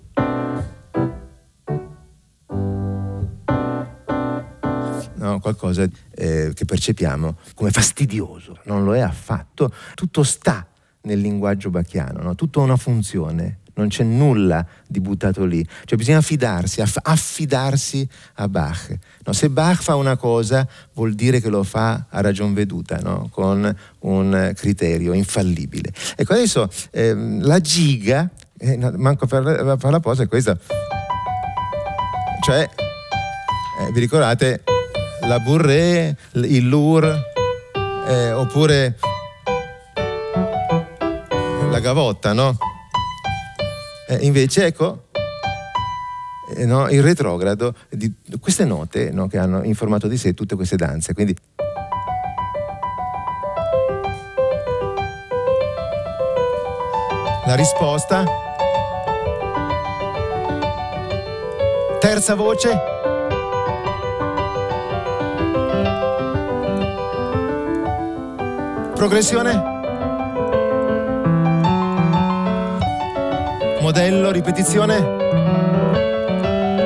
Qualcosa 5.47 5.87
eh, 6.17 6.51
che 6.55 6.65
percepiamo 6.65 7.37
come 7.55 7.71
fastidioso, 7.71 8.59
non 8.65 8.83
lo 8.85 8.97
è 8.97 9.01
affatto, 9.01 9.73
tutto 9.95 10.25
sta 10.25 10.67
nel 11.03 11.21
linguaggio 11.21 11.71
bacchiano, 11.71 12.21
no? 12.21 12.35
tutto 12.35 12.61
ha 12.61 12.65
una 12.65 12.77
funzione, 12.77 13.59
non 13.75 13.87
c'è 13.87 14.03
nulla 14.03 14.67
di 14.89 15.01
buttato 15.01 15.45
lì, 15.45 15.65
cioè 15.85 15.97
bisogna 15.97 16.19
affidarsi, 16.19 16.83
affidarsi 16.83 18.09
a 18.35 18.49
Bach. 18.49 18.99
No? 19.25 19.33
Se 19.33 19.49
Bach 19.49 19.83
fa 19.83 19.95
una 19.95 20.17
cosa 20.17 20.67
vuol 20.95 21.15
dire 21.15 21.41
che 21.41 21.49
lo 21.49 21.63
fa 21.63 22.07
a 22.09 22.21
ragion 22.21 22.53
veduta, 22.53 22.99
no? 22.99 23.29
con 23.31 23.77
un 24.01 24.53
criterio 24.57 25.13
infallibile. 25.13 25.93
Ecco 26.17 26.33
adesso 26.33 26.69
ehm, 26.91 27.45
la 27.45 27.61
giga, 27.61 28.29
eh, 28.59 28.77
manco 28.97 29.27
per, 29.27 29.77
per 29.79 29.91
la 29.91 30.01
posa 30.01 30.25
è 30.25 30.27
questa, 30.27 30.59
cioè 32.41 32.69
eh, 33.79 33.93
vi 33.93 34.01
ricordate 34.01 34.63
la 35.23 35.39
Bourrée, 35.39 36.17
il 36.33 36.69
Lour, 36.69 37.05
eh, 38.07 38.33
oppure 38.33 38.97
la 41.71 41.81
Gavotta, 41.81 42.33
no? 42.33 42.57
Eh, 44.09 44.19
invece 44.23 44.67
ecco 44.67 45.07
eh, 46.55 46.65
no, 46.65 46.89
il 46.89 47.03
retrogrado 47.03 47.75
di 47.91 48.13
queste 48.41 48.65
note 48.65 49.11
no, 49.11 49.27
che 49.27 49.37
hanno 49.37 49.65
informato 49.65 50.07
di 50.07 50.17
sé 50.17 50.33
tutte 50.33 50.55
queste 50.55 50.77
danze. 50.77 51.13
Quindi 51.13 51.37
la 57.47 57.55
risposta. 57.55 58.25
Terza 61.99 62.35
voce. 62.35 62.96
Progressione. 69.07 69.55
Modello, 73.81 74.33
ripetizione. 74.33 74.97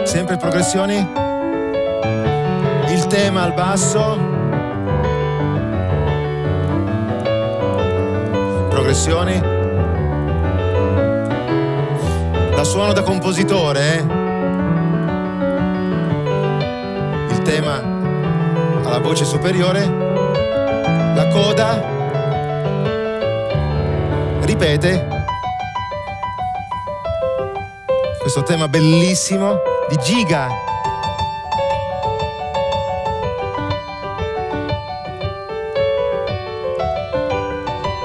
Sempre 0.05 0.37
progressioni. 0.37 0.97
Il 2.89 3.07
tema 3.07 3.45
al 3.45 3.55
basso. 3.55 4.19
Progressioni. 8.69 9.41
La 12.51 12.65
suono 12.65 12.93
da 12.93 13.03
compositore. 13.03 13.97
Eh? 13.97 14.05
Il 17.31 17.41
tema 17.45 17.83
alla 18.85 18.99
voce 18.99 19.25
superiore. 19.25 19.87
La 21.15 21.27
coda 21.29 22.00
ripete 24.61 25.09
questo 28.21 28.43
tema 28.43 28.69
bellissimo 28.69 29.57
di 29.89 29.97
Giga. 29.97 30.49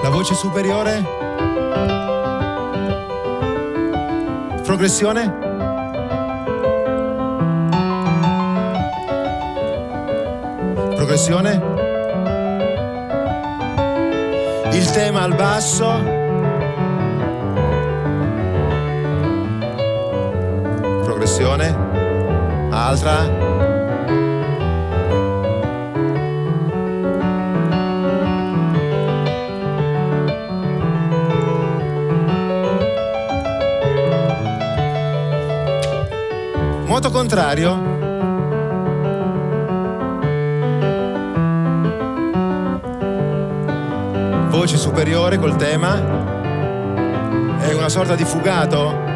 La 0.02 0.10
voce 0.10 0.34
superiore. 0.34 1.04
Progressione. 4.64 5.30
Progressione. 10.96 11.74
il 14.72 14.92
tema 14.92 15.22
al 15.22 15.36
basso. 15.36 16.15
Progressione. 21.36 21.76
Altra. 22.72 23.30
Moto 36.86 37.12
contrario. 37.12 37.94
voce 44.50 44.78
superiore 44.78 45.38
col 45.38 45.58
tema. 45.58 46.00
È 47.60 47.74
una 47.74 47.90
sorta 47.90 48.16
di 48.16 48.24
fugato. 48.24 49.15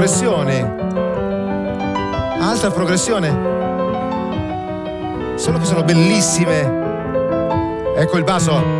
Progressione. 0.00 0.60
Alta 2.40 2.70
progressione. 2.70 3.28
Solo 5.36 5.58
che 5.58 5.66
sono 5.66 5.82
bellissime. 5.82 7.92
Ecco 7.96 8.16
il 8.16 8.24
basso. 8.24 8.78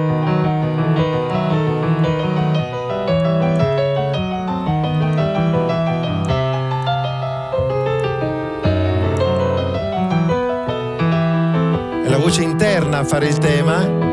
voce 12.16 12.42
interna 12.42 12.98
a 12.98 13.04
fare 13.04 13.26
il 13.26 13.38
tema. 13.38 14.09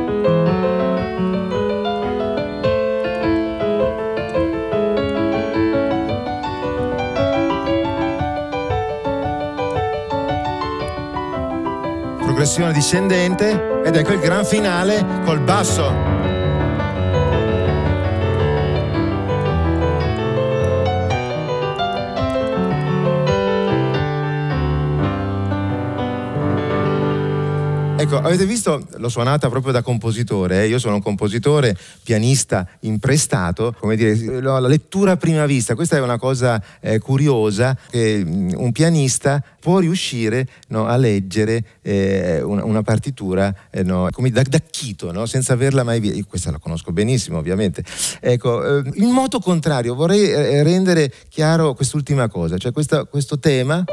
Progressione 12.47 12.71
discendente 12.71 13.81
ed 13.83 13.93
ecco 13.97 14.13
il 14.13 14.19
gran 14.21 14.45
finale 14.45 15.05
col 15.25 15.41
basso 15.41 16.16
Ecco, 27.99 28.17
avete 28.17 28.45
visto, 28.45 28.87
l'ho 28.97 29.09
suonata 29.09 29.49
proprio 29.49 29.71
da 29.73 29.81
compositore, 29.81 30.61
eh? 30.61 30.67
io 30.67 30.77
sono 30.77 30.95
un 30.95 31.01
compositore, 31.01 31.75
pianista 32.03 32.67
imprestato, 32.81 33.73
come 33.79 33.95
dire, 33.95 34.39
la 34.39 34.59
lettura 34.59 35.13
a 35.13 35.17
prima 35.17 35.47
vista, 35.47 35.73
questa 35.73 35.97
è 35.97 36.01
una 36.01 36.19
cosa 36.19 36.61
eh, 36.79 36.99
curiosa, 36.99 37.75
che 37.89 38.23
mm, 38.23 38.51
un 38.55 38.71
pianista 38.71 39.43
può 39.59 39.79
riuscire 39.79 40.47
no, 40.67 40.85
a 40.85 40.95
leggere 40.95 41.63
eh, 41.81 42.39
una, 42.43 42.63
una, 42.65 42.83
partitura 42.83 43.53
eh, 43.71 43.81
no, 43.81 44.07
come 44.11 44.29
da, 44.29 44.43
da 44.43 44.59
chito, 44.59 45.11
no? 45.11 45.25
senza 45.25 45.53
averla 45.53 45.83
mai 45.83 45.99
vista. 45.99 46.23
Questa 46.27 46.51
la 46.51 46.59
conosco 46.59 46.91
benissimo, 46.91 47.39
ovviamente. 47.39 47.83
Ecco, 48.19 48.77
eh, 48.77 48.91
in 48.93 49.09
modo 49.09 49.39
contrario, 49.39 49.95
vorrei 49.95 50.29
eh, 50.29 50.61
rendere 50.61 51.11
chiaro 51.29 51.73
quest'ultima 51.73 52.29
cosa, 52.29 52.57
cioè 52.57 52.71
questa, 52.71 53.05
questo 53.05 53.39
tema 53.39 53.83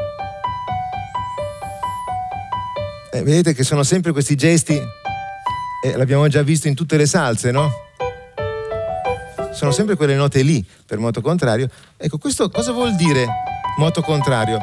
eh, 3.15 3.23
vedete 3.23 3.53
che 3.53 3.63
sono 3.63 3.83
sempre 3.83 4.11
questi 4.11 4.35
gesti, 4.35 4.73
eh, 4.73 5.95
l'abbiamo 5.95 6.27
già 6.27 6.41
visto 6.41 6.67
in 6.67 6.75
tutte 6.75 6.97
le 6.97 7.05
salse, 7.05 7.51
no? 7.51 7.71
Sono 9.53 9.71
sempre 9.71 9.95
quelle 9.95 10.15
note 10.15 10.41
lì 10.41 10.63
per 10.85 10.97
moto 10.97 11.21
contrario. 11.21 11.69
Ecco, 11.95 12.17
questo 12.17 12.49
cosa 12.49 12.73
vuol 12.73 12.95
dire 12.95 13.25
moto 13.77 14.01
contrario? 14.01 14.59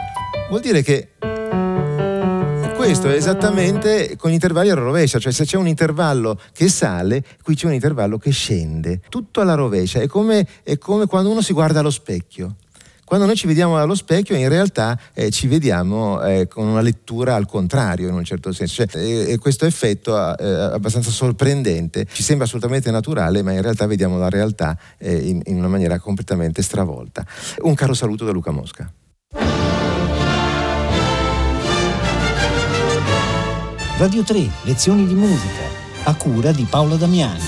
Vuol 0.50 0.60
dire 0.60 0.82
che 0.82 1.12
questo 2.76 3.08
è 3.08 3.14
esattamente 3.14 4.16
con 4.16 4.30
intervalli 4.32 4.68
alla 4.68 4.82
rovescia, 4.82 5.18
cioè 5.18 5.32
se 5.32 5.46
c'è 5.46 5.56
un 5.56 5.68
intervallo 5.68 6.38
che 6.52 6.68
sale, 6.68 7.24
qui 7.42 7.54
c'è 7.54 7.66
un 7.66 7.72
intervallo 7.72 8.18
che 8.18 8.32
scende, 8.32 9.00
tutto 9.08 9.40
alla 9.40 9.54
rovescia, 9.54 10.00
è 10.00 10.06
come, 10.06 10.46
è 10.62 10.76
come 10.76 11.06
quando 11.06 11.30
uno 11.30 11.40
si 11.40 11.54
guarda 11.54 11.80
allo 11.80 11.90
specchio. 11.90 12.56
Quando 13.12 13.28
noi 13.28 13.38
ci 13.38 13.46
vediamo 13.46 13.76
allo 13.76 13.94
specchio 13.94 14.36
in 14.36 14.48
realtà 14.48 14.98
eh, 15.12 15.30
ci 15.30 15.46
vediamo 15.46 16.22
eh, 16.22 16.48
con 16.48 16.66
una 16.66 16.80
lettura 16.80 17.34
al 17.34 17.44
contrario 17.44 18.08
in 18.08 18.14
un 18.14 18.24
certo 18.24 18.52
senso. 18.52 18.86
Cioè, 18.86 19.38
questo 19.38 19.66
effetto 19.66 20.16
eh, 20.16 20.46
abbastanza 20.46 21.10
sorprendente, 21.10 22.06
ci 22.10 22.22
sembra 22.22 22.46
assolutamente 22.46 22.90
naturale 22.90 23.42
ma 23.42 23.52
in 23.52 23.60
realtà 23.60 23.84
vediamo 23.84 24.16
la 24.16 24.30
realtà 24.30 24.78
eh, 24.96 25.14
in, 25.14 25.42
in 25.44 25.58
una 25.58 25.68
maniera 25.68 25.98
completamente 25.98 26.62
stravolta. 26.62 27.22
Un 27.58 27.74
caro 27.74 27.92
saluto 27.92 28.24
da 28.24 28.32
Luca 28.32 28.50
Mosca. 28.50 28.90
Radio 33.98 34.22
3, 34.22 34.48
lezioni 34.62 35.06
di 35.06 35.14
musica, 35.14 35.64
a 36.04 36.14
cura 36.14 36.50
di 36.50 36.64
Paolo 36.64 36.96
Damiani. 36.96 37.44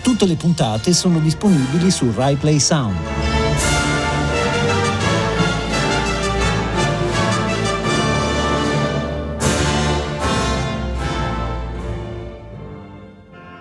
Tutte 0.00 0.26
le 0.26 0.36
puntate 0.36 0.92
sono 0.92 1.18
disponibili 1.18 1.90
su 1.90 2.08
RaiPlay 2.14 2.60
Sound. 2.60 3.31